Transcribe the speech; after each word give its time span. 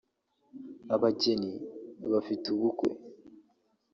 Abageni 0.95 1.51
bafite 2.11 2.45
ubukwe 2.55 2.91